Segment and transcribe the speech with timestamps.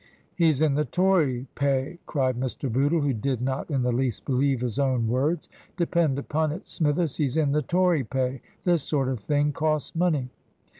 [0.35, 2.73] "He's in the Tory pay!" cried Mr.
[2.73, 7.17] Bootle, who did not in the least believe his own words;" depend upon it, Smithers,
[7.17, 8.41] he's in the Tory pay.
[8.63, 10.31] This sort of thing costs money."